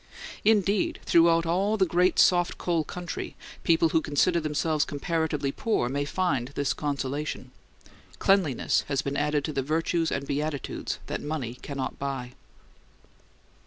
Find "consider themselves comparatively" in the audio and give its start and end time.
4.01-5.51